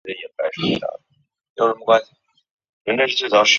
[0.01, 0.01] 这座教堂也是大教堂网的成员
[3.07, 3.43] 之一。